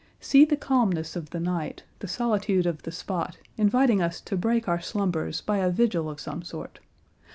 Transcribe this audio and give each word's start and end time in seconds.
See 0.19 0.45
the 0.45 0.57
calmness 0.57 1.15
of 1.15 1.29
the 1.29 1.39
night, 1.39 1.83
the 1.99 2.07
solitude 2.07 2.65
of 2.65 2.81
the 2.81 2.91
spot, 2.91 3.37
inviting 3.55 4.01
us 4.01 4.19
to 4.21 4.35
break 4.35 4.67
our 4.67 4.81
slumbers 4.81 5.41
by 5.41 5.59
a 5.59 5.69
vigil 5.69 6.09
of 6.09 6.19
some 6.19 6.41
sort. 6.41 6.79